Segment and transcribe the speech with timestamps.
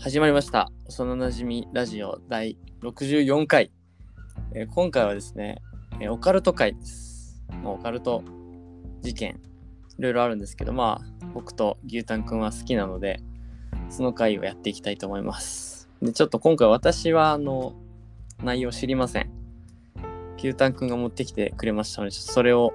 [0.00, 0.70] 始まりました。
[0.86, 3.72] 幼なじみラジオ第64回。
[4.54, 5.60] えー今回はですね、
[5.98, 7.42] えーオカルト会です。
[7.64, 8.22] まあ、オカルト
[9.02, 9.40] 事件、
[9.98, 13.20] いろいろあるんですけど、まあ、僕と牛タンくんは好きなので、
[13.90, 15.90] その回をやっていきたいと思います。
[16.00, 17.74] で、ちょっと今回私は、あの、
[18.44, 19.32] 内容知りません。
[20.36, 22.72] 牛タンくんが持ってきてくれましたので、ちょっとそれを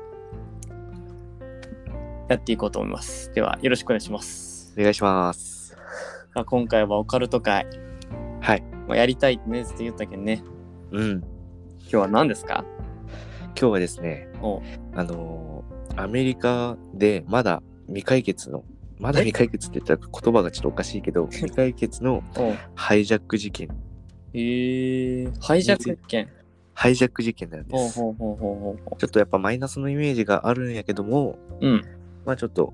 [2.27, 3.31] やっていこうと思います。
[3.33, 4.73] では、よろしくお願いします。
[4.77, 5.62] お願いします。
[6.35, 7.67] まあ、今回はオカルト会。
[8.41, 8.63] はい。
[8.87, 10.43] まあ、やりたいってね、ずっと言ったけどね。
[10.91, 11.11] うん。
[11.81, 12.65] 今日は何ですか？
[13.59, 14.61] 今日はですね、お
[14.95, 18.63] あのーアメリカでまだ未解決の、
[18.97, 23.67] まだ未解決って言ったら言葉がちょっとおかしいけど、未解決のおハイジャック事件、
[24.33, 26.27] えー、ハイジャック件？
[26.73, 27.99] ハイジャック事件なんです。
[27.99, 28.15] ちょ
[28.91, 31.67] っとやっぱマイナスのイメージがあるんやけども、う。
[31.67, 31.83] うん。
[32.25, 32.73] まあちょっと、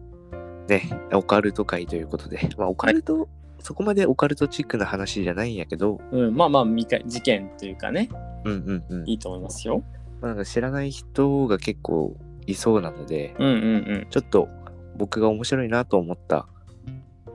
[0.69, 3.27] ね、オカルト界ということで、まあオカルト、
[3.61, 8.09] そこまでオカルトチックな話じゃないんやけど、うん、まあまあ事件というかね、
[8.45, 9.09] うんうんうん。
[9.09, 9.83] いいと思いますよ。
[10.21, 12.15] まあなんか知らない人が結構
[12.47, 13.57] いそうなので、うんうんう
[14.01, 14.07] ん。
[14.09, 14.47] ちょっと
[14.95, 16.47] 僕が面白いなと思った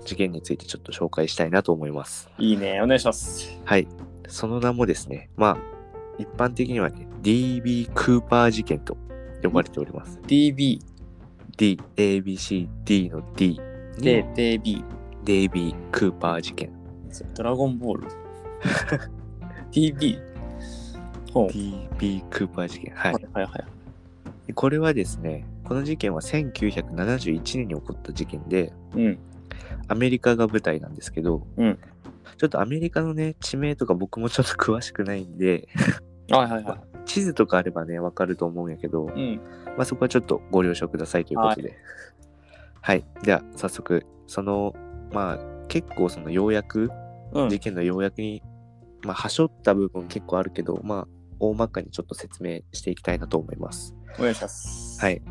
[0.05, 2.31] 事件についてちょっと紹介したいなと思います。
[2.39, 3.59] いいね、お願いします。
[3.65, 3.89] はい。
[4.29, 5.59] その名もですね、まあ、
[6.19, 8.97] 一般的にはね、DB クーパー事件と
[9.43, 10.21] 呼ばれております。
[10.27, 10.79] DB、
[11.57, 13.61] D、ABC、D の D
[13.99, 14.85] でに、DB、
[15.25, 16.71] DB クーパー事件。
[17.35, 18.09] ドラゴンボール。
[19.73, 20.21] DB。
[21.33, 21.49] ほう。
[21.49, 22.95] DB クーパー事件。
[22.95, 23.27] ははいい。
[23.33, 23.65] はいはい。
[24.47, 29.19] でこれはですね、この事件は1971年に起こった事件で、うん。
[29.89, 31.79] アメリカが舞台なんですけど、うん
[32.37, 35.69] ちょっとアメリカのね、地名とか僕もちょっと詳しくないんで、
[36.31, 39.13] はいはいは地図とかあればね、わかると思うんやけど、い。
[39.13, 39.41] うん。
[39.77, 41.77] まあ、そこはちょっとご了承くださいということで。
[42.81, 43.05] はい。
[43.23, 44.75] では、早速、その、
[45.15, 46.91] まあ、結構その要約、
[47.33, 47.49] うん。
[47.49, 48.43] 事件の要約に、
[49.05, 51.09] まあ、はしょった部分結構あるけど、まあ、
[51.39, 53.95] 大まかにちょっと説明していきたいなと思います。
[54.19, 55.01] お願いします。
[55.01, 55.23] はい。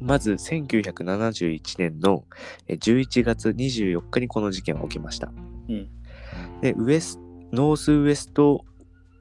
[0.00, 2.24] まず、1971年の
[2.66, 5.32] え11月24日にこの事件は起きました。
[5.68, 5.88] うん。
[6.60, 7.20] で、ウエス
[7.52, 8.64] ノースウエスト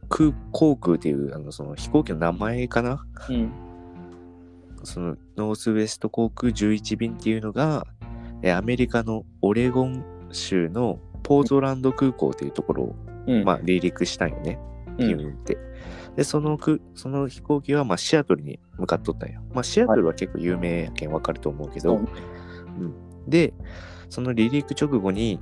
[0.09, 3.05] 空航空っていうあのその飛行機の名前かな？
[3.29, 3.51] うん。
[4.83, 8.00] そのノースウエスト航空11便っていうのが、え
[8.49, 12.95] アメリカのオレゴン州のポートランド空港っていうところを、
[13.27, 13.43] うん。
[13.43, 15.57] まあ、離陸したんよね、うんピューンって。
[16.15, 19.41] で、そのくその飛行機は、まあ、シアトルに向かっとったんよ。
[19.53, 22.07] まあ、シアトルは結構有名やけんわかると思うけど、そう
[23.27, 23.53] で、
[24.09, 25.39] その離陸直後に、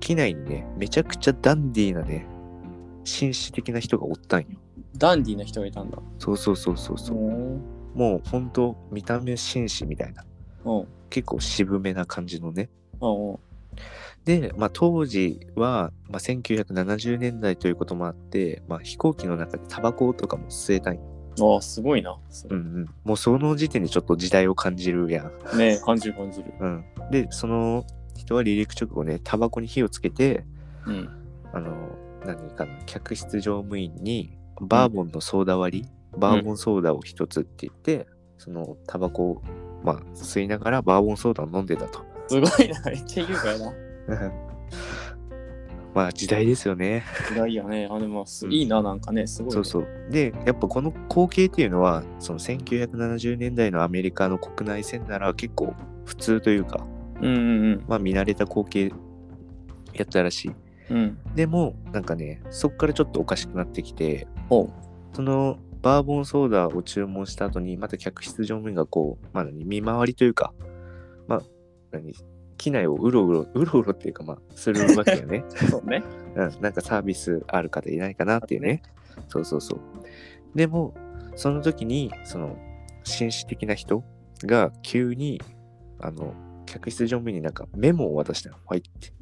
[0.00, 2.26] 機内にね、めちゃくちゃダンディーなね、
[3.04, 4.46] 紳士的な人がおったんよ。
[4.96, 5.98] ダンディーな人がいたんだ。
[6.18, 7.16] そうそうそうそうそう。
[7.16, 7.62] うん。
[7.94, 10.24] もう本当見た目紳士みたいな。
[11.06, 11.10] うん。
[11.10, 12.68] 結構渋めな感じのね。
[13.00, 13.38] うん。
[14.24, 21.00] で、まあ、当時は、まあ、1970年代ということもあって、まあ、飛行機の中でタバコとかも吸えたんよ。
[21.54, 22.16] ああ、すごいな。
[22.48, 22.86] うんうん。
[23.04, 25.58] もうその時点でちょっと時代を感じるやん。
[25.58, 26.52] ねえ、感じる感じる。
[26.60, 26.84] うん。
[27.10, 27.84] で、その
[28.16, 30.44] 人は離陸直後ね、タバコに火をつけて、
[30.86, 31.08] うん。
[31.52, 31.74] あの、
[32.24, 35.88] 何かな、客室乗務員にバーボンのソーダ割り、
[36.18, 38.06] バーボンソーダを一つって言って、
[38.38, 39.42] そのタバコを、
[39.82, 42.04] まあ、吸いながらバーボンソーダを飲んでたと。
[42.28, 42.80] すごいな。
[42.86, 43.72] めっちゃ優雅やな。
[45.94, 47.04] まあ、時代ですよね。
[47.34, 47.88] いやいやね。
[47.90, 49.26] あ、でもいいな、なんかね。
[49.26, 49.54] すごい、ね。
[49.54, 49.86] そうそう。
[50.10, 56.86] で、やっぱこの光景っていうのは、その1970年代のアメリカの国内線なら結構普通というか、
[57.22, 57.30] うんう
[57.76, 58.92] んまあ見慣れた光景
[59.94, 60.52] やったらしい。
[60.90, 60.96] うん。
[60.96, 61.18] うん。
[61.34, 64.26] でも、なんかね、そっからちょっとおかしくなってきて。
[65.16, 65.56] その
[65.86, 70.52] バーボンソーダを注文した後に、また客室乗務員がこう、まあ何、見回りというか、
[71.28, 71.42] まあ、
[71.92, 72.12] 何、
[72.56, 75.44] 機内をうろうろ、うろうろっていうか、まあ、するわけよね。
[75.70, 76.02] そうね。
[76.34, 78.82] うん、なんかサービスある方いないかなっていうね。
[79.28, 79.80] そうそうそう。
[80.56, 80.92] でも、
[81.36, 82.58] その時に、その、
[83.04, 84.02] 紳士的な人
[84.42, 85.40] が急に、
[86.00, 86.34] あの、
[86.66, 88.56] 客室乗務員になんかメモを渡したの。
[88.66, 89.12] はいって。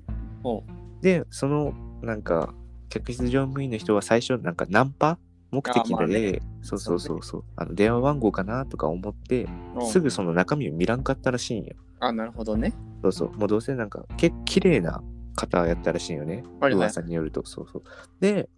[1.03, 2.55] で、その、なんか、
[2.89, 5.19] 客室乗務員の人は最初、なんかナンパ
[5.55, 9.47] 目的で、ねそうそうそうそう、あの電話番号かなとか思って、
[9.91, 11.75] すぐその中身を見らんかったらしいんよ。
[12.01, 12.75] あ、なるほどね。
[13.03, 13.33] そうそう。
[13.33, 15.03] もうどうせなんか、け綺麗な
[15.35, 16.45] 方やったらしいよね。
[16.61, 17.45] はいはい噂によると。
[17.47, 17.83] そうそう。
[18.21, 18.49] で、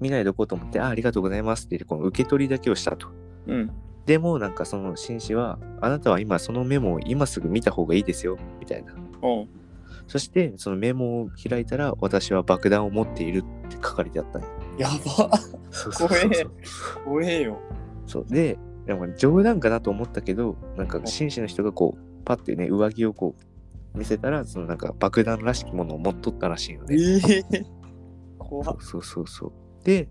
[0.00, 3.08] 見ないでおこうと思って、あありがとうございますって言って、この受け取りだけをしたと。
[3.46, 3.70] うん。
[4.06, 8.94] でも、なんかその紳士は、あなたは今そのメモを今すぐ見た方がいいですよ、みたいな。
[10.06, 14.88] そして、そのメモを開いたら、私は爆弾を持っているって書かれてあったんよや
[15.18, 15.30] ば。
[15.96, 16.46] 怖え。
[17.04, 17.58] 怖えよ。
[18.06, 23.34] そうで、でも冗談かなと思ったけど、なんか紳士の人がこう、パッてね、上着をこ
[23.94, 26.96] う、見せたら、そのなんか爆弾らしきものを持っとったらしいよね。
[26.96, 27.64] ええ
[28.38, 28.76] 怖っ。
[28.80, 29.52] そうそうそう。
[29.84, 30.08] で、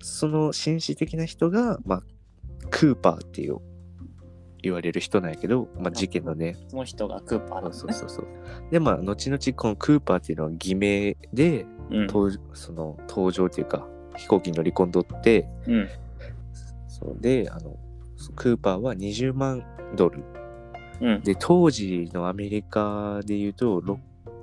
[0.00, 2.02] その紳士的な人が、まあ、
[2.70, 3.58] クーパーっていう
[4.62, 7.76] 言われる人なんやけど、まあ、事件のね、その人がクーパーなんね。
[7.76, 8.26] そうそうそう。
[8.70, 12.06] で、まあ、後々このクーパーっていうのは偽名でうん。
[12.06, 13.86] 登その登場っていうか、
[14.16, 15.88] 飛行機に乗り込んどって、うん。
[16.88, 17.76] そうで、あの、
[18.16, 19.64] そクーパーは20万
[19.96, 20.22] ドル。
[21.00, 21.20] うん。
[21.22, 23.98] で、当時のアメリカで言うと、ろ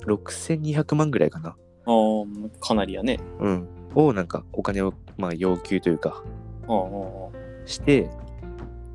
[0.06, 1.50] 6200万ぐらいかな。
[1.50, 1.56] あ
[1.86, 3.20] あ、かなりやね。
[3.40, 3.68] うん。
[3.96, 6.22] をなんかお金をまあ要求というか
[6.68, 8.10] ああああして、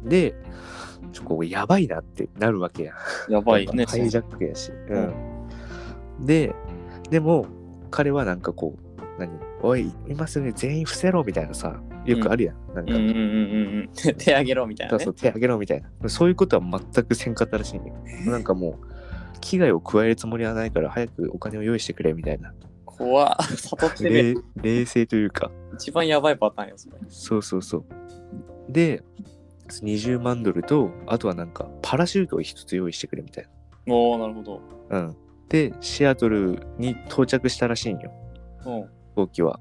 [0.05, 0.35] で、
[1.13, 2.95] ちょ、ここやばいなってなるわけや。
[3.29, 3.85] やばいよね。
[3.85, 4.73] ハイジャックやし。
[4.89, 5.13] うん。
[6.25, 6.55] で、
[7.11, 7.47] でも、
[7.91, 9.31] 彼はなんかこう、何？
[9.63, 12.57] おい、今すぐ全員伏せろみたいなさ、よくあるやん。
[12.75, 13.91] なんか、うんうんうんうんうん。
[14.19, 15.15] 手あげろみたいなねそう。
[15.15, 16.09] 手あげろみたいな。
[16.09, 17.95] そういうことは全くせんかったらしいんよ。
[18.27, 22.53] なんかもう、危害を加えるつもりはないから、早くお金を用意してくれみたいな。
[22.85, 23.37] 怖っ。
[23.57, 24.35] 悟ってる。
[24.57, 26.97] 冷冷静というか、一番やばいパターンよ、それ。
[27.09, 27.85] そうそうそう。
[28.69, 29.03] で、
[29.69, 33.47] 20万ドルと、あとはなんか、パラシュートを一つ用意してくれみたい
[33.89, 34.61] おおなるほど。
[34.89, 35.01] な。
[35.01, 35.17] うん。
[35.49, 38.13] で、シアトルに到着したらしいんよ、
[38.67, 38.91] うん。
[39.13, 39.61] 飛行機は。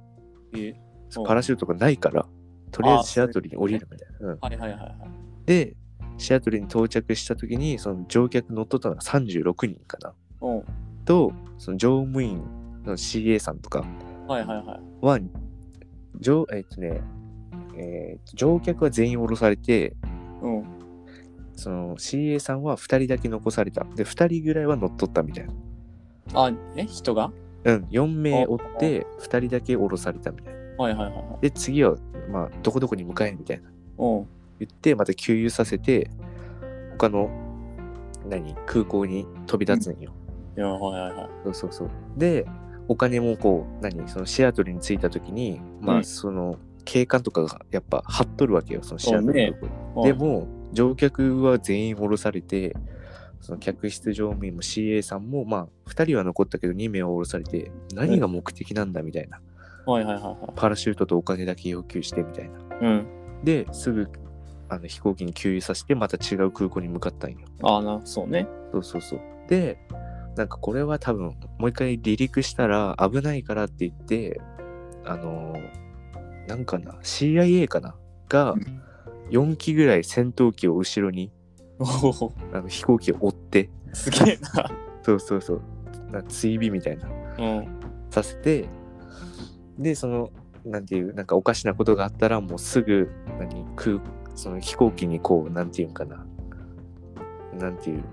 [0.55, 0.73] え
[1.09, 2.25] そうパラシュートがないから、
[2.71, 4.29] とりあえずシアトルに降りるみたいな。
[4.29, 4.95] うん、はいはいはいはい。
[5.45, 5.75] で、
[6.17, 10.13] シアトルに到着した時に、その乗客乗っとったのが36人かな。
[10.41, 10.63] うん。
[11.03, 12.41] と、その乗務員
[12.85, 13.83] の CA さんとか
[14.27, 15.05] はいはいはい。
[15.05, 15.19] は、
[16.19, 17.01] 乗えっとね、
[17.75, 19.95] えー乗客は全員降ろされて、
[20.41, 20.63] うん。
[21.55, 23.83] その CA さんは2人だけ残された。
[23.95, 25.53] で、2人ぐらいは乗っ取ったみたいな。
[26.33, 27.31] あ、え人が？
[27.63, 30.59] うん、4名おって、2人だけ降ろされたみたいな。
[30.83, 31.41] はいはいはいはい。
[31.41, 31.95] で、次は、
[32.31, 33.69] まあ、どこどこに向かえみたいな。
[33.99, 34.27] うん。
[34.59, 36.09] 言って、また給油させて、
[36.97, 37.29] 他の、
[38.27, 40.13] 何、空港に飛び立つんよ。
[40.57, 41.29] いや、はいはいはい。
[41.45, 41.89] そうそうそう。
[42.17, 42.45] で、
[42.87, 52.75] お金もこう、何、そのシアトルに着いた時に、まあ、うんその、警官とかがやっぱ張っとるわけよ、そのシアトルのところうんで、も、乗客は全員降ろされて、
[53.41, 59.41] その客室乗務員も CA さんも、まあ、2人は残ったけど2名は降ろされて、何が目的なんだみたいな。
[59.85, 60.35] はいはいはいはい。
[60.55, 62.59] パラシュートとお金だけ要求してみたいな。
[62.81, 63.07] うん。
[63.43, 64.07] で、すぐ
[64.69, 67.39] あの飛行機に給油させて、また違う空港に向かったんよ。
[67.63, 68.47] ああな、そうね。
[68.71, 69.21] そうそうそう。
[69.49, 69.77] で、
[70.37, 74.39] なんかこれは多分、もう一回離陸したら危ないからって言って、
[75.03, 75.81] あのー
[76.47, 77.95] なんかな、CIA かな？
[78.29, 78.81] がうん
[79.31, 81.31] 4機ぐらい戦闘機を後ろに
[82.53, 84.71] あの飛行機を追って、すげえな。
[85.03, 85.61] そうそうそう、
[86.11, 87.07] な追尾みたいな、
[87.39, 87.67] うん。
[88.09, 88.67] させて、
[89.77, 90.29] で、その、
[90.65, 93.99] なんていう、なんかおかしなことがあったら、もうすぐ、何、空、
[94.35, 96.25] その飛行機にこう、なんていうんかな、
[97.59, 98.03] なんていう、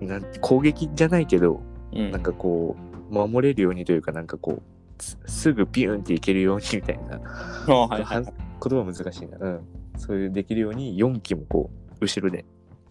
[0.00, 1.60] なん攻撃じゃないけど、
[1.92, 2.10] うん。
[2.10, 2.76] なんかこ
[3.10, 4.62] う、守れるようにというか、なんかこ
[4.98, 8.24] う、すすぐビューンっていけるようにみたいな、はいはいはい。
[8.62, 9.38] 言葉難しいな。
[9.38, 9.60] うん。
[9.96, 11.70] そういうできるように4機もこ
[12.00, 12.44] う、後ろで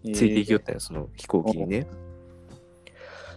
[0.04, 1.88] ついていきよったよ、その飛行機にね。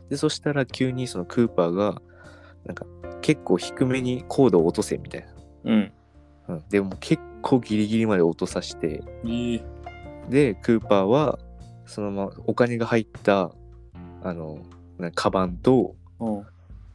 [0.08, 2.00] で、そしたら急にそのクーパーが、
[2.64, 2.86] なんか
[3.20, 5.26] 結構低めに高度を落とせみたい
[5.64, 5.92] うん。
[6.48, 6.54] な。
[6.54, 6.64] うん。
[6.68, 9.64] でも結構ギリギリまで落とさせて、ええ
[10.28, 11.38] で、クーパーは、
[11.86, 13.52] そのままお金が入った、
[14.22, 14.58] あの、
[14.98, 16.46] なカバンとうん。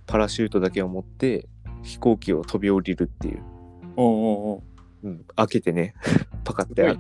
[0.05, 1.49] パラシュートだけを持って、
[1.83, 3.43] 飛行機を飛び降りるっていう。
[3.97, 4.63] おうおうお
[5.03, 5.25] ううん。
[5.35, 5.93] 開けてね、
[6.47, 6.97] パカって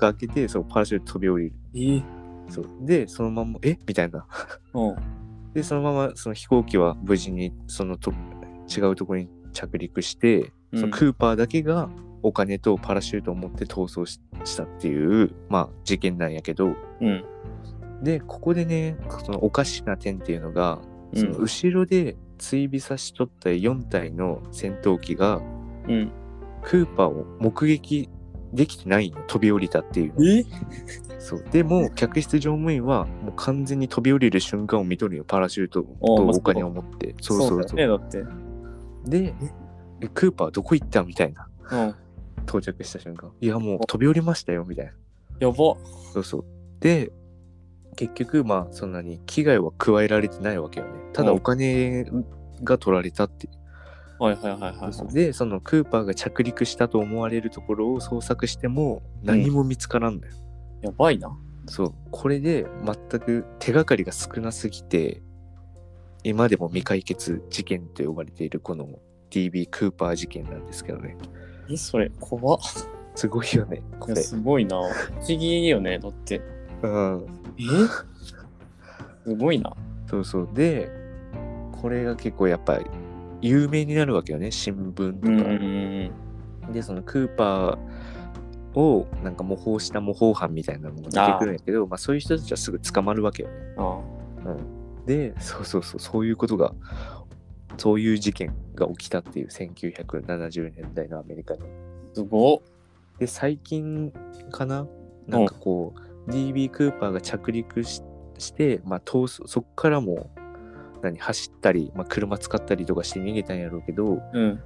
[0.00, 1.52] 開けて、そう、パラシュート飛び降りる。
[1.74, 2.02] ええ
[2.48, 2.66] そう。
[2.80, 3.78] で、そのまま、え？
[3.86, 4.26] みたいな。
[4.72, 4.96] うん。
[5.52, 8.12] で、そのままその飛行機は無事にそのと
[8.74, 11.88] 違うところに着陸して、うんそのクーパーだけが
[12.22, 17.24] お金とパラシュートを持って逃走ししたっていう、まあ、事件なんやけど、うん。
[18.02, 20.80] で、ここでね、そのおかしな点っていうのが、
[21.12, 25.40] うんその後ろで追尾さしとった4体の戦闘機が、
[25.88, 26.10] うん。
[26.62, 28.10] クーパーを目撃
[28.52, 30.46] できてないんよ飛び降りたっていう
[31.18, 37.14] そうでも、客室乗務員はもう完全に飛び降りる瞬間を見とるよ、パラシュートとお金を持って。
[37.20, 37.76] そうそうそう。
[37.76, 38.24] だよね、だって。
[39.10, 39.34] で、
[40.00, 41.48] えクーパーどこ行ったみたいな。
[41.70, 41.94] うん。
[42.44, 43.30] 到着した瞬間。
[43.40, 44.92] いや、もう飛び降りましたよ、みたいな。
[45.40, 45.56] やば。
[45.56, 46.44] そうそう。
[46.80, 47.12] で、
[47.96, 50.92] 結局、まあ、そんなに危害は加えられてないわけよね。
[51.12, 52.06] ただうんお金
[52.62, 53.48] が取られたって
[54.18, 55.14] はいはいはいはい。
[55.14, 60.34] で、そのクーパーが着陸したと思われるところを捜索しても何も見つからんだよ。
[60.82, 61.36] やばいな。
[61.66, 61.94] そう。
[62.10, 65.22] これで全く手がかりが少なすぎて、
[66.24, 68.88] 今でも未解決事件と呼ばれているこの
[69.30, 71.16] DB クーパー事件なんですけどね。
[71.70, 72.60] え、それ、怖っ。
[73.14, 74.16] すごいよね、これ。
[74.16, 74.76] すごいな。
[74.78, 76.40] 不思議よね、だって。
[76.82, 77.26] うん。
[77.58, 77.62] え？
[79.24, 79.72] すごいな。
[80.08, 80.48] そうそう。
[80.54, 80.90] で、
[81.80, 82.78] これが結構やっぱ
[83.40, 85.18] 有名になるわけよね、新聞とか。
[85.22, 86.10] うんうん
[86.72, 93.54] で、そのクーパーをなんか模倣した模倣犯みたいなのが出てくるんやけど、まあそういう人たちはすぐ捕まるわけよね。
[93.78, 93.84] うん。
[93.84, 94.00] あ
[95.06, 96.74] で、そうそうそう、そういうことが、
[97.78, 101.62] そういう事件が起きたっていう1970年代のアメリカに。
[102.12, 102.58] すごっ。
[103.18, 104.12] で、最近
[104.50, 104.86] かな？
[105.26, 105.94] なんかこ
[106.26, 108.02] う、DB クーパーが着陸し
[108.36, 110.30] して、まあ逃走、そっからも
[111.02, 114.60] 何、走ったり、まあ車使ったりとかして逃げたんやろうけど、うん。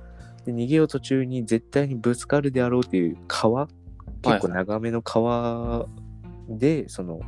[0.44, 3.68] で逃げよう途中に絶対にぶつかるであろうっていう川
[4.22, 5.86] 結構長めの川
[6.48, 7.20] で、その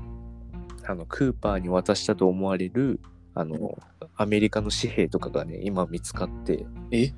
[0.84, 3.00] あのクーパーに渡したと思われる
[3.34, 3.78] あの
[4.16, 7.12] アメリカの紙幣とかがね今見つかって、え？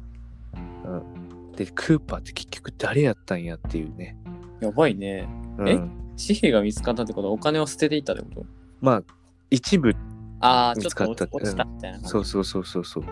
[0.85, 4.17] うん、でクーパーって結局誰やったんやっていうね、
[4.61, 5.29] やばいね。
[5.59, 5.69] うん。
[5.69, 5.77] え？
[5.77, 8.47] 紙幣が見つかったってことはお金を捨てていったってこと？
[8.81, 9.03] まあ
[9.51, 9.95] 一部
[10.41, 12.11] ああ、ちょっ見つかったと落ちたみたいな感じ。
[12.11, 13.07] そうそうそうそうそうっ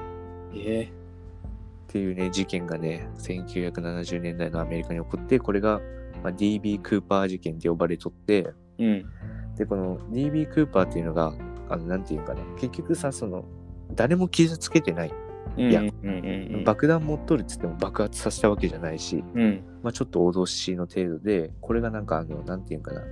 [0.56, 0.92] え
[1.88, 5.80] ていうね事件がね1970年代のアメリカに起こってこれが、
[6.22, 9.06] まあ、DB クーパー事件って呼ばれとってえうん。
[9.56, 11.34] で、この DB クーパーっていうのが、
[11.68, 13.44] あの、なんていうかな、結局さ、その、
[13.94, 15.12] 誰も傷つけてない。
[15.56, 15.70] うん。
[15.70, 16.64] いやうんうんうん。
[16.64, 19.62] 爆弾持っとるっつっても爆発させたわけじゃないし、うん。
[19.82, 23.02] まあちょっと脅しの程度で、これがなんかあの、なんていうかな、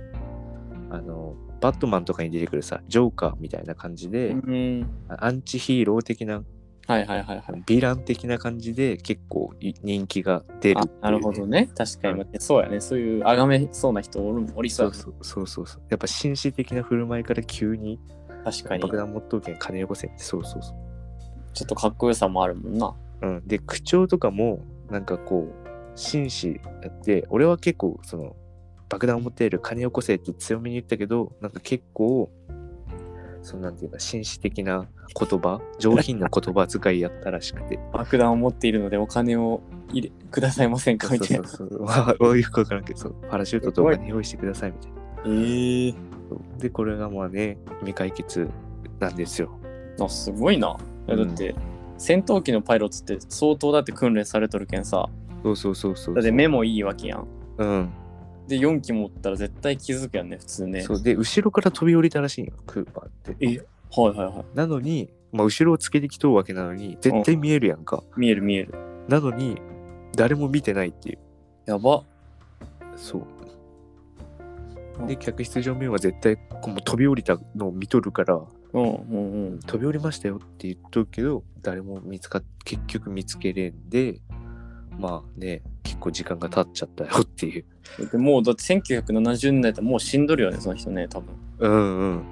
[0.91, 4.85] あの、バットマンとかに出てくるさ、ジョーカーみたいな感じで、うん。
[5.07, 6.43] アンチヒーロー的な、
[6.87, 7.39] はいはいはいはい。
[7.39, 11.69] ヴィラン的な感じで結構い人気が出るっていうあなるほどね。
[11.73, 12.25] 確かに。
[12.39, 12.81] そうやね。
[12.81, 15.83] そういうあがめそうな人おるおりそやねそううそうそうそうそう。
[15.89, 17.97] やっぱ紳士的な振る舞いから急に
[18.43, 18.83] 確かに。
[18.83, 20.75] 爆弾持っとるけん金よこせって、そうそうそう。
[21.53, 22.93] ちょっとかっこよさもあるもんな。
[23.21, 28.35] うん、で口調とかもなんかこう紳士やって俺は結構その
[28.93, 32.31] 爆弾を持っている金をこせって強めに言ったけどなんか結構
[33.41, 34.87] そのなんていうか紳士的な
[35.19, 37.79] 言葉上品な言葉遣いやったらしくて。
[37.91, 41.07] 爆弾を持っているのでお金を入れくださいませんか？
[41.07, 41.47] そうみたいな。
[41.47, 41.69] そう。
[41.69, 43.15] そうまあよくわからんけどそう。
[43.29, 44.97] パラシュートとお金用意してくださいみたいな。
[45.25, 45.91] ええ。
[46.29, 46.61] そう。
[46.61, 48.47] でこれがまあね未解決
[48.99, 49.49] なんですよ。
[49.99, 50.77] あ、すごいな。
[51.07, 51.53] いやだって、
[51.97, 55.09] 戦闘機のパイロットって相当だって訓練されとるけんさ。
[55.43, 56.15] そうそうそうそう。
[56.15, 57.27] だって目もいいわけやん。
[57.57, 57.89] うん
[58.47, 60.81] で、4機持ったら絶対気づくやんね、普通ね。
[60.81, 64.45] そうで後ろから飛び降りたらしいんよクーパーってえはいはいはい。
[64.55, 68.73] なのに、まあ、後ろをつけてきとうわけなのに絶対見えるやんか、見える見える。
[69.07, 69.61] なのに
[70.15, 71.17] 誰も見てないっていう
[71.65, 72.03] やば。
[72.95, 73.21] そう
[74.99, 79.59] うんで客室乗務員は絶対こうもう飛び降りたのを見とるからうんうんうん。
[79.59, 84.19] 飛び降りましたよって言っとるけど誰も見つかっ結局見つけれんで
[84.99, 87.65] まあね結構時間が経っちゃったよっていう
[88.11, 91.35] でもうだって1970年代ってもう死んどるよね、その人ね、多分。
[91.59, 92.23] うんうん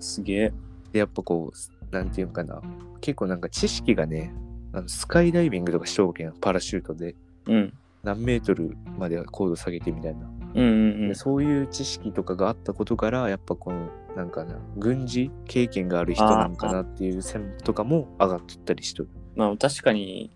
[0.00, 0.52] すげえ。
[0.92, 2.60] でやっぱこうなんていうのかな
[3.00, 4.32] 結構なんか知識がね
[4.72, 7.14] あのスカイダイビングとかしとるわけやんパラシュートで
[7.46, 7.72] うん。
[8.02, 11.14] 何メートルまでは高度下げてみたいなうんうんうんで。
[11.14, 20.30] そういう知識とかがあったことからやっぱこのなんかな軍事経験がある人なんかなっていう線とかも上がってったりしとるまあ確かに、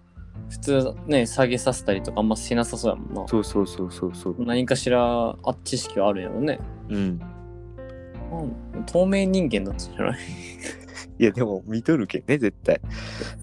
[0.50, 3.28] 普通ね、下げさせたりとかあんましなさそうやもんな。
[3.28, 6.58] そうそうそうそうそう何かしらあ知識はあるんやろね。
[6.88, 7.20] うん
[8.30, 10.18] うん透明人間だったんじゃない？
[11.18, 12.80] いやでも見とるけんね絶対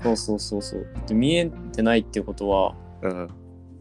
[0.02, 0.88] そうそうそうそう。
[1.08, 3.30] で見えてないっていうことは、うん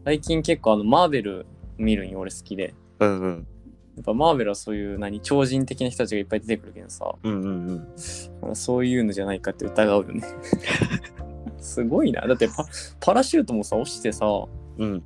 [0.03, 1.45] 最近結構あのマーベル
[1.77, 2.73] 見るんよ、俺好きで。
[2.99, 3.47] うんうん
[3.95, 7.87] やっぱマーベルはそういう何超人的な人たちがいっぱい出てくるけんさ、うんうん
[8.43, 10.21] うんそういうのじゃないかって疑うよね。
[11.65, 12.21] すごいな。
[12.21, 12.65] だってパ
[12.99, 14.25] パラシュートもさ、落ちてさ、
[14.77, 15.03] うん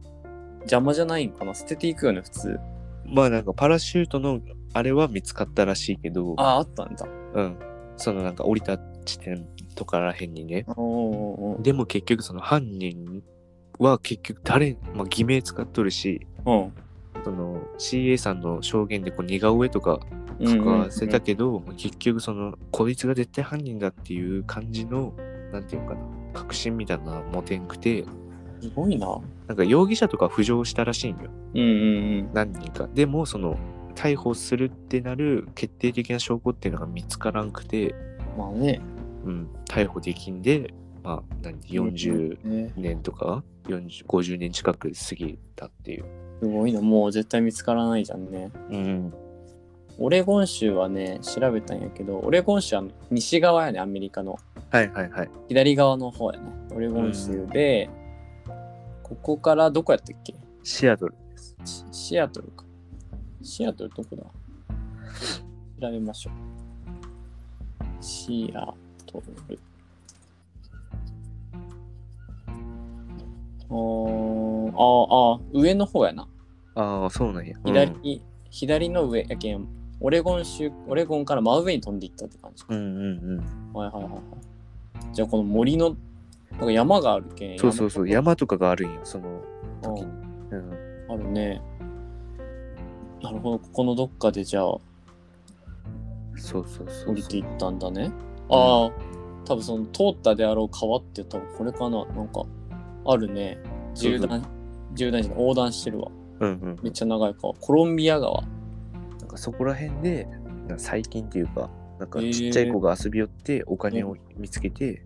[0.61, 1.53] 邪魔じゃないんかな？
[1.55, 2.59] 捨てていくよね、普通。
[3.05, 4.41] まあなんかパラシュートの
[4.73, 7.07] あれは見つかったらしいけどああ、あったんだ。
[7.33, 7.57] うん
[7.97, 13.23] そのなんか降りた地点とからへんにねおでも結局その犯人
[13.77, 16.71] は結局誰、まあ、偽名使っとるしおー
[17.23, 19.99] その CA さんの証言でこう似顔絵とか
[20.39, 20.47] うん。
[20.47, 25.13] 書かせたけど、結局そのこいつが絶対犯人だっていう感じの
[25.51, 26.01] なんていうのかな
[26.33, 28.05] 確信みたいなのは持てんくて
[28.61, 29.19] すごいな。
[29.47, 31.63] なんか容疑者とか浮上したらしいんようんう
[32.21, 33.57] ん何人かでもその
[33.95, 37.95] 逮捕するってなる決定的な証拠っていうのが見つからんくて、う
[38.35, 38.37] ん。
[38.37, 38.81] まあね。
[39.25, 46.05] うん、逮捕できんでまあ何40ね年とか40 50年近く過ぎたっていう、
[46.41, 46.81] すごいな。
[46.81, 48.51] もう絶対見つからないじゃんね。
[48.69, 49.13] うん、
[50.01, 54.39] オレゴン州はね、調べたんやけど、オレゴン州は西側やね、アメリカの。
[54.71, 56.45] はいはいはい左側の方やね。
[56.73, 57.89] オレゴン州で、
[59.03, 60.33] ここからどこやったっけ？
[60.63, 62.63] シアトルですシシアトルか。
[63.41, 64.23] シアトルどこだ？
[65.81, 66.33] 調べましょう。
[67.99, 68.73] シア
[69.05, 69.59] トル。
[73.71, 74.75] おーあー
[75.35, 76.27] あー、上の方やな。
[76.75, 77.55] ああ、そうなんや。
[77.65, 79.67] 左に、左の上やけん、
[80.01, 82.63] オレゴン州、オレゴンから真上に飛んでいったって感じ。
[82.69, 83.39] うん、うんうん
[83.71, 83.73] うん。
[83.73, 84.21] はいはいはいはい。
[85.13, 85.95] じゃあこの森の、
[86.51, 87.59] なんか山があるけん。
[87.59, 89.41] そうそうそう、山とかがあるんよ、その
[89.81, 90.11] 時に。
[90.51, 91.11] うんうん。
[91.11, 91.61] あるね。
[93.21, 94.77] なるほど、ここのどっかでじゃあ
[96.37, 97.11] そうそうそうそう。
[97.11, 98.11] 降りていったんだね。
[98.49, 98.91] ああ、
[99.45, 102.05] 多分その通ったであろう川って多分これかな。
[102.05, 102.45] なんか
[103.05, 103.57] あるね。
[103.93, 104.43] 縦断、縦断
[104.93, 106.11] じゃない、横断してるわ。
[106.39, 106.79] うんうん。
[106.81, 107.53] めっちゃ長い川。
[107.55, 108.41] コロンビア川。
[109.29, 110.27] かそこら辺で、
[110.77, 111.69] 最近っていうか、
[111.99, 115.03] なんかちっちゃい子が遊び寄ってお金を見つけて、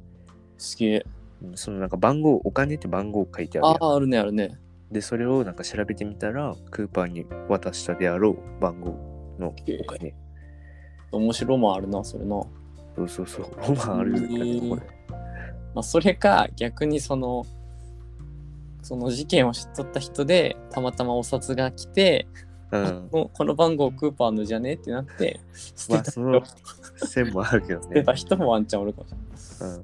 [0.58, 0.98] すげえ。
[0.98, 1.14] うん
[1.56, 4.58] そのなんか番号、お金って番号書いてあるやんああ、あるね、あるね。
[4.92, 8.92] で、それをなんか調べてみたら、クーパーに渡したであろう番号
[9.40, 10.16] のお金。
[11.12, 12.42] 面白もあるな、それな。
[12.96, 13.52] そうそうそう。
[13.68, 14.82] ロマンあるよね、これ。
[15.76, 17.46] まあ、それか、逆にその、
[18.82, 22.28] その事件を知っとった人で、たまたまお札が来て、
[22.74, 23.10] うん。
[23.12, 24.74] ここの番号クーパーのじゃね？
[24.74, 26.44] ってなって、捨まあ、その
[26.96, 27.86] 線もあるけどね。
[27.88, 29.12] 捨てた人もワンチャンおるかもし
[29.62, 29.78] れない。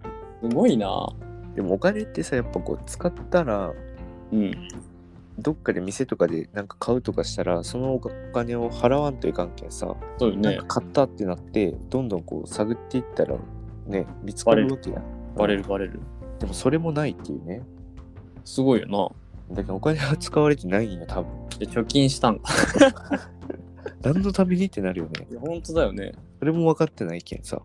[0.44, 0.50] うん。
[0.50, 1.10] すごいな。
[1.56, 3.74] でもお金ってさ、やっぱこう使ったら、
[4.32, 4.52] うん。
[5.38, 8.00] どっかで店とかでなんか買うとかしたら、そのお
[8.34, 10.82] 金を払わんといかんけんさ、そうなんか。
[10.82, 13.38] 買ったってなって、どんどんこう探っていったら、
[13.88, 15.04] ね、見つかるわけやん。
[15.38, 16.00] バレるバレる。
[16.40, 17.62] でもそれもないっていうね。
[18.44, 19.10] すごいよな。
[19.52, 21.50] だけどお金は使われてないんよ、多分。
[21.60, 22.54] で貯金したんか。
[24.02, 25.28] 何のためにってなるよね。
[25.30, 26.14] いや、本当だよね。
[26.40, 27.62] それも分かってないけんさ。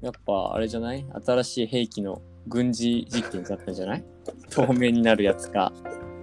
[0.00, 1.04] やっぱあれじゃない？
[1.26, 4.04] 新しい兵器の軍事実験だったんじゃない？
[4.50, 5.72] 透明になるやつか。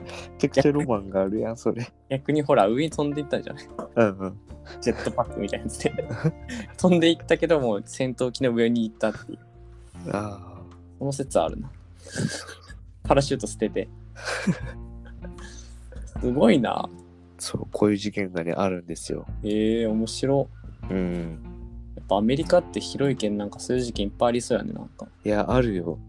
[0.03, 0.09] め
[0.39, 1.85] ちゃくちゃロマンがあるやん、それ。
[2.09, 3.65] 逆にほら、上に飛んでいったんじゃない？
[3.95, 4.39] うんうん。
[4.81, 5.93] ジェットパックみたいなやつで。
[6.77, 9.39] 飛んでいったけども、戦闘機の上に行ったっていう。
[10.11, 10.61] あ
[10.99, 11.70] この説あるな。
[13.03, 13.89] パラシュート捨てて。
[16.21, 16.71] すごいな。
[16.71, 16.89] あ、
[17.37, 19.25] そう、こういう事件がね、あるんですよ。
[19.43, 20.49] ええー、面白。
[20.89, 21.39] うん。
[21.95, 25.07] やっぱアメリカって広い県なんかそういう事件いっぱいありそうやね、なんか。
[25.23, 25.99] いや、あるよ。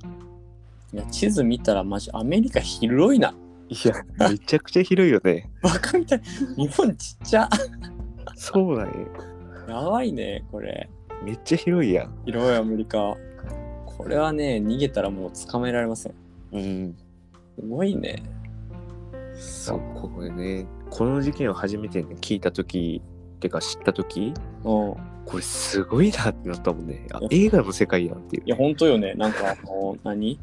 [0.92, 3.34] いや、地図見たらマジアメリカ広いな。
[3.68, 3.94] いや、
[4.30, 5.50] めちゃくちゃ広いよね。
[5.62, 6.22] バカみたい。
[6.56, 7.48] 日本ちっちゃ。
[8.36, 8.94] そうなんよ。
[9.68, 10.88] やばいね、これ。
[11.24, 12.14] めっちゃ広いやん。
[12.24, 13.16] 広いアメリカ。
[13.84, 16.14] これはね、逃げたらもう捕まえられません。
[16.52, 16.96] うん。
[17.58, 18.22] すごいね。
[19.34, 23.02] そう、これね、この事件を初めて、ね、聞いたとき、
[23.40, 24.32] てか知ったとき、
[24.64, 24.94] うん。
[25.26, 27.06] これすごいなってなったもんね。
[27.12, 28.48] あ映画の世界やんっていうい。
[28.50, 29.14] や、ほんとよね。
[29.14, 30.38] なんか、あの、何？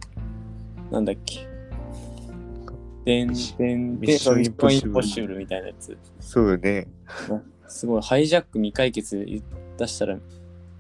[0.92, 1.48] なんだっけ？
[3.06, 5.98] でんでんミッションインポッシブルミッションインポッシブルみたいなやつ。
[6.20, 6.88] そうよね。
[7.68, 9.26] すごい、ハイジャック未解決
[9.78, 10.18] 出したら、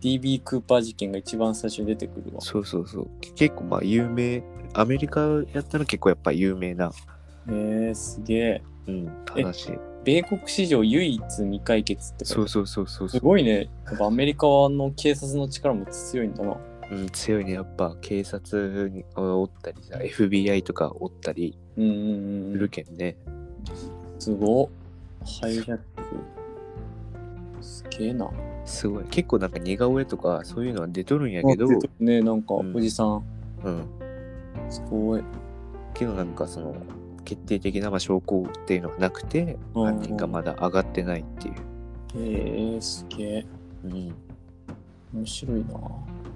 [0.01, 2.41] DB クーパー事件が一番最初に出てくるわ。
[2.41, 3.07] そうそうそう。
[3.35, 4.43] 結構まあ有名、
[4.73, 5.21] アメリカ
[5.53, 6.91] やったら結構やっぱ有名な、
[7.47, 8.61] えー、すげえ。
[8.87, 9.71] うん、話。
[10.03, 13.19] 米国史上唯一未解決ってそうそうそうそうそう。
[13.19, 13.69] すごいね。
[13.85, 16.57] やっぱアメリカの警察の力も強いんだな。
[16.91, 17.53] うん、強いね。
[17.53, 22.69] やっぱ警察におったりさ、FBI とかおったりうんうんうんする。
[22.69, 23.15] けんね。
[24.19, 24.69] すごっ。
[25.41, 25.83] ハイジャック。
[27.61, 28.29] すげえな。
[28.65, 29.03] すごい。
[29.05, 33.23] 結構なんか似顔絵とかそういうのは出とるんやけど、出てるね、なんか、うんおじさん。
[33.63, 33.87] うん。
[33.99, 34.02] す
[34.89, 35.23] ごい。
[35.93, 36.75] けどなんかその、
[37.25, 41.55] 決定的なまあ証拠っていうのがなくて、うん犯人がまだ上がってないっていう。
[42.15, 43.45] えー、すげえ。
[43.85, 44.15] うん。
[45.13, 45.73] 面白いな。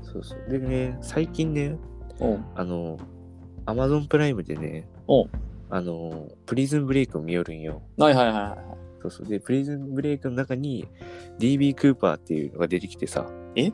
[0.04, 0.50] そうそう。
[0.50, 1.78] でね、最近ね、
[2.56, 2.98] あの、
[3.66, 4.88] アマゾンプライムでね、
[5.70, 7.82] あの、プリズンブレイクを見よるんよ。
[7.98, 8.60] はいはいはいはい。
[9.02, 9.28] そうそう。
[9.28, 10.88] で、プリズンブレイクの中に
[11.40, 13.72] DB クーパーっていうのが出てきてさ、え？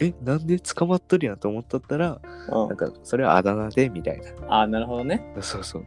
[0.00, 4.60] え、なんで捕まっとるやんと思っとったら、うんなんか、それはあだ名で、みたいな。
[4.62, 5.34] あ、なるほどね。
[5.40, 5.84] そうそう。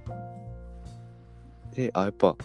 [1.76, 2.36] で、あ、やっぱ、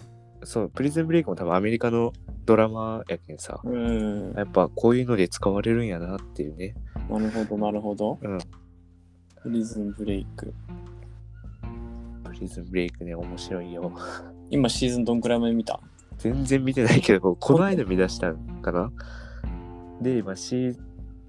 [0.45, 2.13] そう、プリズンブレイクも多分アメリカの
[2.45, 4.33] ドラマやけんさ、うん。
[4.37, 6.75] やっぱこういうので使われるんやなっていうね。
[7.11, 8.19] なるほど、なるほど。
[8.23, 8.39] うん。
[9.43, 10.55] プリズンブレイク。
[12.25, 13.93] プリズンブレイクね、面白いよ。
[14.51, 15.81] 今シーズンどんくらいまで見た？
[16.19, 18.93] 全然見てないけど、この間見出したんかな？
[20.01, 20.77] で、今シー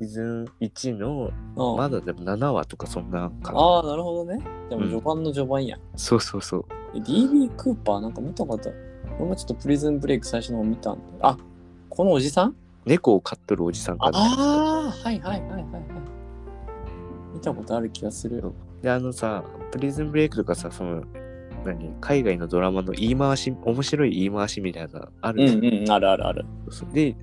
[0.05, 1.77] ズン1の、うん。
[1.77, 3.59] まだでも7話とかそんなんかな。
[3.59, 4.39] ああ、なるほどね。
[4.69, 5.79] でも序盤の序盤やん。
[5.95, 6.65] そうそうそう。
[6.93, 8.77] え DB クーパーなんか見たことある？
[9.19, 11.01] 俺もちょっとプリズンブレイク最初の方見たんで。
[11.21, 11.37] あ、
[11.89, 12.55] このおじさん？
[12.85, 14.19] 猫を飼っとるおじさんかな。
[14.19, 15.63] ああ、はいはいはいはいはい。
[17.33, 18.43] 見たことある気がする。
[18.81, 21.03] で、あのさ、プリズンブレイクとかさ、その、
[21.65, 21.91] 何？
[21.99, 26.45] 海外のドラマの言い回し、面白い言い回しみたいなのあるうんじゃんうん、あるあるある。
[26.93, 27.15] で、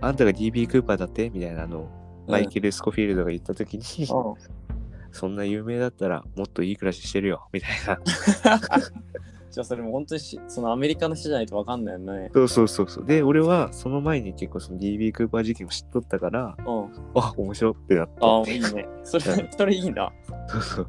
[0.00, 1.30] あんたが DB クーパーだって？
[1.30, 1.88] みたいなの
[2.26, 4.34] マイケル・スコフィールドが言った時に、うん
[5.14, 8.00] そんな有名だったらもっといい暮らししてるよみたいな
[9.48, 12.30] じゃあそれも本当にしそのアメリカの人じゃないと分かんないよね。
[12.34, 16.88] そうそうそうそうで俺はその前に結構その DB クーパー事件を知っとったからうん。
[17.14, 18.88] あ面白ってなったああ、いいね。
[19.04, 20.12] それ、それいいな。
[20.48, 20.88] そうそう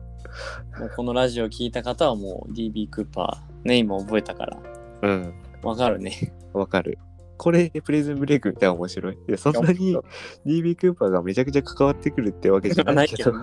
[0.80, 4.58] もうこのラジオ聞いた方はもう DB クーパーね、今覚えたから。
[5.04, 6.34] うんわかるね。
[6.54, 6.98] わかる
[7.38, 9.14] これでプレゼンブレイクみたいな面白い。
[9.14, 9.98] いやそんなに
[10.46, 13.34] DB クーパーがめちゃくちゃ関わってくるってわけじゃないけど。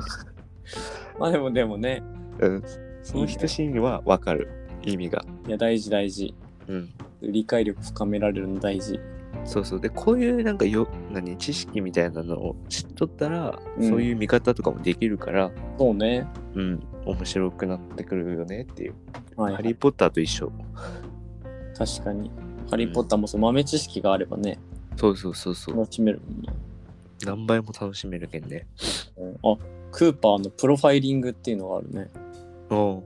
[1.18, 2.02] まあでもでもね、
[2.38, 2.62] うん、
[3.02, 4.48] その人シーンはわかる。
[4.84, 5.24] 意味が。
[5.46, 6.34] いや大事大事。
[6.68, 6.90] うん。
[7.22, 8.98] 理解力深められるの大事。
[9.44, 9.80] そうそう。
[9.80, 13.88] でこういうなんかよ何知識みたいなのを知っとったら、うん。
[13.88, 16.26] そういう見方とかもできるからそうね。
[16.54, 16.82] うん。
[17.04, 18.94] 面白くなってくるよねっていう、
[19.36, 20.52] はい、ハリー・ポッターと一緒。
[21.76, 22.30] 確かに。
[22.72, 24.58] ハリー・ポッターもそう豆知識があればね、
[24.96, 25.76] そうそうそうそう。
[25.76, 26.52] 楽しめるもんな。
[27.26, 28.66] 何倍も楽しめるけんね。
[29.18, 29.52] うん。
[29.52, 29.58] あ、
[29.90, 32.10] クーパーのプロファイリングっていうのがあるね。
[32.70, 33.02] おう。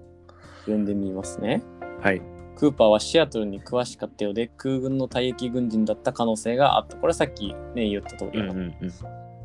[0.60, 1.62] 読んでみますね。
[2.00, 2.22] はい。
[2.54, 6.96] クーパーはシアトルに詳しかったようで空軍の退役軍人だった可能性があった。
[6.96, 8.92] これはさっきね、言った通りだな、うんうんうん。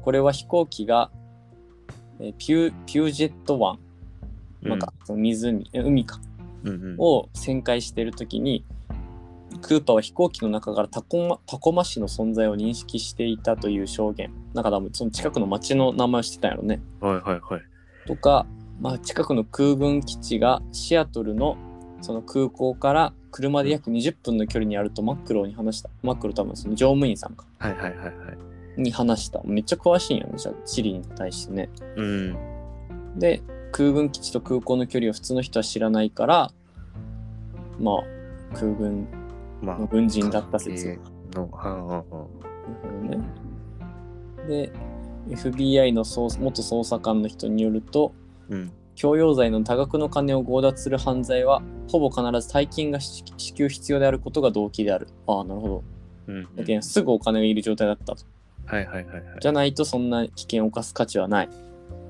[0.04, 1.10] これは飛行機が、
[2.20, 3.80] えーピュピュージェット湾、
[4.62, 4.80] なん。
[4.80, 6.22] かその湖、え海か、
[6.64, 6.96] うんうん。
[7.00, 8.64] を旋回しているときに、
[9.62, 14.32] クーパーは飛行機の中からタコマタコマ市の存在を認識していたという証言。
[14.54, 16.82] なんか多分その近くの町の名前を知ってたんやろね。
[17.00, 17.62] はいはいはい
[18.08, 18.48] とか、
[18.80, 21.56] まあ、近くの空軍基地がシアトルの
[22.02, 25.90] その空港から車で約20分の距離にあるとマックローに話した。
[26.02, 27.46] マックロー多分その乗務員さんか。
[27.60, 29.42] はいはいはいはいに話した。
[29.44, 30.34] めっちゃ詳しいんやね。
[30.38, 31.70] じゃあ、チリに対してね。
[31.98, 32.38] うん
[33.18, 36.52] で、空軍基地と空港の距離を普通の人は知らないから、
[37.80, 39.08] まあ、空軍
[39.62, 41.00] まあの軍人だった説。
[41.34, 42.10] のはんはんはんなる
[42.82, 43.24] ほどね。
[44.48, 44.72] で、
[45.30, 48.14] FBI の捜元捜査官の人によると、
[48.50, 55.08] うん強要罪の多額の金を強奪する犯罪は、ほぼ必ず大金が支支給必要であることが動機である。
[55.26, 55.84] ああ、なるほど。
[56.28, 58.26] うんだけどすぐお金がいる状態だったと。
[58.66, 61.50] はいはいはいはいじゃないとそんな危険を冒す価値はない。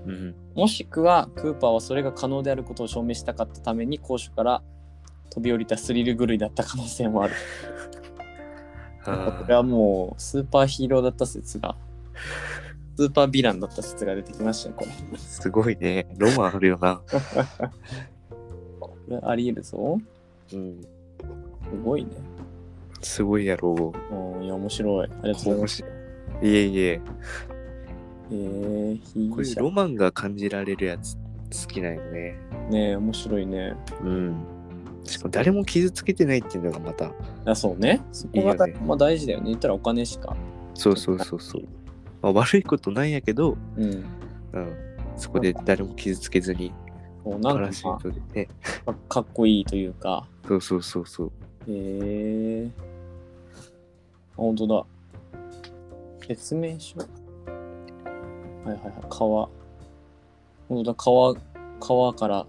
[0.05, 4.61] うんもしくは、クーパーはそれが可能であることを証明したかったために、高所から
[5.31, 7.33] 飛び降りたスリル狂いだった可能性もある。
[9.05, 11.75] あこれはもう、スーパーヒーローだった説が、
[12.97, 14.91] スーパーヴィランだった説が出てきましたね、これ。
[14.91, 17.01] ーすごいねロマンあるよな
[18.79, 19.99] これあり得るぞ。
[20.53, 20.87] うんす
[21.83, 22.11] ごいね。
[23.01, 25.07] すごいやろうん、いや、面白い。
[25.07, 25.83] ありがとうございます。
[25.83, 25.91] 面白い
[26.51, 27.01] いえいえ
[28.31, 29.61] えー、被こういう疑者。
[29.61, 32.37] ロマンが感じられるやつ好きなんよね
[32.69, 33.73] ねえ、面白いね。
[34.03, 34.45] うん
[35.03, 37.11] しかも誰も傷つけてないっていうのがまた
[37.45, 38.01] あ、そうね。
[38.11, 39.47] そこがだいいよねまあ大事だよね。
[39.47, 40.35] 言ったらお金しか。
[40.73, 41.63] そうそうそうそう、
[42.21, 44.03] まあ、悪いことないんやけど、うん。
[44.53, 44.73] うん、
[45.15, 46.73] そこで誰も傷つけずに
[47.23, 48.47] こうなんかシュートでね
[48.85, 50.25] かかっこいいというか。
[50.47, 51.31] そうそうそうそうへ
[51.67, 52.69] えー。
[52.69, 52.71] あ、
[54.35, 54.85] 本当だ。
[56.27, 56.99] 説明書。
[56.99, 57.05] は
[58.65, 58.93] いはいはい。
[59.09, 59.49] 川。
[60.69, 60.93] 本当だ。
[60.95, 61.35] 川、
[61.79, 62.45] 川から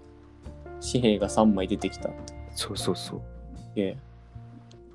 [0.81, 2.42] 紙幣が3枚出てきたって。
[2.55, 3.21] そうそうそう。
[3.75, 3.97] で、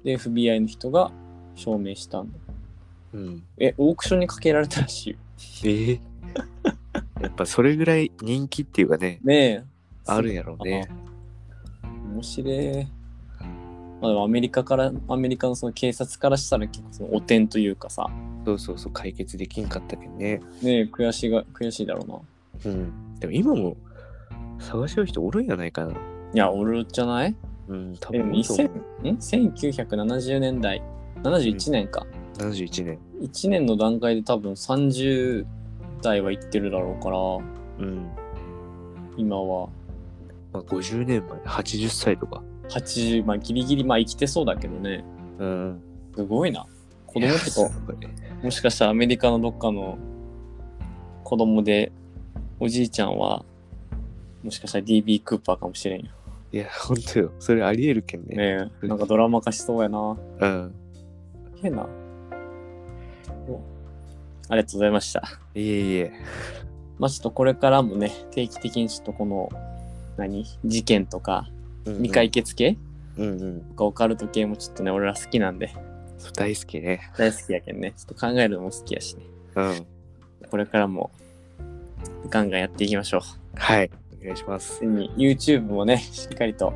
[0.05, 1.11] で FBI の人が
[1.55, 2.38] 証明したんだ。
[3.14, 3.42] うん。
[3.59, 5.16] え、オークションにかけられたらしいよ。
[5.64, 6.01] えー？
[7.23, 9.18] やっぱそれぐらい人気っていうかね。
[9.25, 9.64] ねえ。
[10.07, 10.88] あるんやろうね。
[12.14, 12.87] 面白い。
[14.01, 18.09] まあでもアメリカから、アメリカのその警察からしたら結構その汚点というかさ、
[18.44, 18.92] そうそうそう。
[18.92, 20.40] 解決できんかったけどね。
[20.62, 22.09] ねえ、悔しが、悔しいだろう
[22.68, 22.73] な。
[22.73, 23.18] うん。
[23.18, 23.77] でも今も
[24.61, 25.92] 探しよう人おるんやないかな。
[25.92, 25.97] い
[26.35, 27.35] や、おるじゃない？
[27.68, 28.62] うん多え、分いいと思
[29.02, 30.83] 2000、ん ?1970 年代、
[31.22, 32.07] 71年か。
[32.38, 35.44] う71年1年の段階で多分30
[36.02, 37.18] 代は行ってるだろうから、
[37.87, 38.09] うん
[39.16, 39.68] 今は
[40.52, 45.04] まあ、50年前80歳とか80、まあギリギリ、まあ生きてそうだけどね。
[45.38, 45.83] うん
[46.14, 46.66] すごいな。
[47.07, 47.74] 子供とか、
[48.42, 49.98] もしかしたらアメリカのどっかの
[51.24, 51.90] 子供で、
[52.61, 53.44] おじいちゃんは、
[54.42, 56.11] もしかしたら DB クーパーかもしれんよ。
[56.50, 57.32] いや本当よ。
[57.38, 58.37] それありえるけんね。
[58.37, 60.16] ねえ、なんかドラマ化しそうやな。
[60.40, 60.74] うん。
[61.61, 61.87] 変な。
[63.48, 63.61] お。
[64.48, 65.22] ありがとうございました。
[65.54, 66.12] いえいえ。
[66.98, 69.50] まあちょっとこれからもね、定期的にちょっとこの、
[70.16, 70.44] 何？
[70.64, 71.48] 事件とか、
[71.84, 72.78] 未解決系？
[73.18, 73.61] うんうん。
[73.61, 75.68] とかオカルト系もちょっとね、俺ら好きなんで、
[76.16, 77.11] そう大好きね。
[77.18, 77.92] 大好きやけんね。
[77.96, 79.22] ちょっと考えるのも好きやしね。
[79.56, 79.87] うん。
[80.50, 81.11] これからも、
[82.30, 83.20] ガンガンやっていきましょう。
[83.54, 86.72] はいお願いしますついに YouTube もね、しっかりと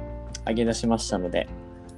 [0.46, 1.48] 上げ出しましたので、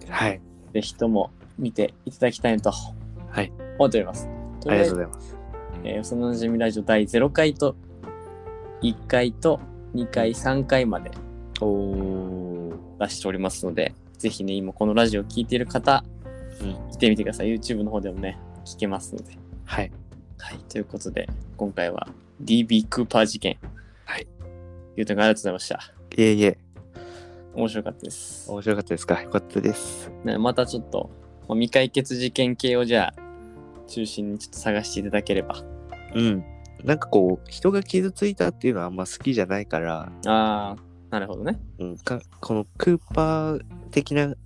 [0.09, 0.40] はい
[0.72, 4.28] ぜひとも見ていただきたいなとはい思っております。
[4.66, 5.37] ありがとうございます
[5.87, 7.76] えー、そのなじみラジオ第0回と
[8.80, 9.61] 1回と
[9.94, 11.11] 2回、3回まで。
[12.98, 16.04] 出しておりますので、ぜひね、今このラジオを聞いている方、
[16.61, 16.90] うん。
[16.90, 17.54] 来てみてください。
[17.54, 19.37] YouTube の方でもね、聞けますので。
[19.64, 19.92] はい。
[20.38, 22.09] はい、ということで、今回は
[22.42, 23.57] DB クーパー事件。
[24.94, 24.98] はい。
[24.98, 25.76] ゆうたくんありがとうございました。
[26.16, 26.59] いえいえ、
[27.54, 28.50] 面白かったです。
[28.50, 29.22] 面白かったですか？
[29.22, 30.11] よかったです。
[30.24, 31.11] ね、またちょっと、
[31.48, 33.20] まあ未解決事件系をじゃあ、
[33.88, 35.62] 中心にちょっと探していただければ。
[36.14, 36.44] うん。
[36.85, 40.76] なんかこう、人が傷ついたっていうのはあんま好きじゃないから、ああ、
[41.11, 41.59] なるほどね。
[41.78, 44.37] うん、かこのクーパー的な、うん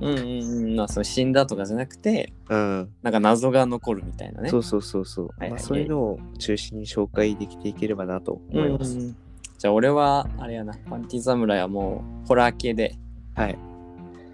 [0.00, 0.76] うんうん。
[0.76, 4.48] まあ、その死んだとかじゃなくて、うん、なんか謎が残るみたいなね。
[4.48, 8.98] そうそうそうそう、はいはいまあ、そういうのを中心に紹介できていければなと思います。
[8.98, 9.16] うん
[9.62, 12.96] じゃあ俺は、あれやな、パンティ侍はもう、ホラー系で
[13.36, 13.56] はい。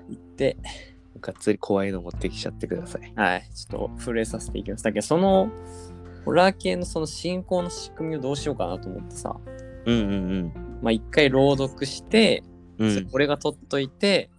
[0.09, 0.57] 行って、
[1.21, 3.13] がっつり怖いの持ってきちゃってください。
[3.15, 4.85] はい、ちょっと震えさせていきます。
[4.85, 5.51] だけど、その、
[6.25, 9.37] ホラー系のその進行の仕組みをどうしようかなと思ってさ、
[9.85, 12.43] うんうんまあ一回朗読して、
[12.79, 12.89] うん。
[12.89, 13.09] うん。
[13.13, 14.31] 俺が取っといて、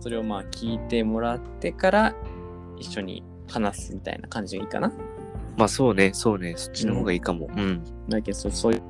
[0.00, 2.16] それをまあ聞いてもらってから、
[2.78, 4.92] 一緒に話すみたいな感じがいいかな。
[5.56, 7.48] まあそうね、そうね、そっちの方がいいかも。
[7.56, 7.84] うん。
[8.08, 8.82] だけど、そうそういう、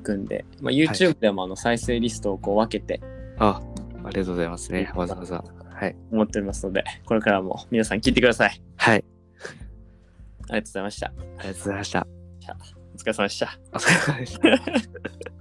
[0.00, 3.00] 組んで、まあ、YouTube でもあの再生リストをこう分けて
[3.38, 3.60] あ、
[4.04, 4.90] ありがとうございますね。
[4.94, 5.44] わざわざ。
[5.68, 5.96] はい。
[6.10, 8.62] 思っておりますので、これからも皆さん聞いてください。
[8.76, 9.04] はい。
[10.48, 11.06] ありがとうございました。
[11.06, 12.06] ありがとうございました。
[12.94, 13.58] お疲れ様でした。
[13.72, 15.31] お疲れ様でした。